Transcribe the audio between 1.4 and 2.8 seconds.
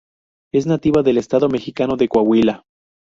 mexicano de Coahuila.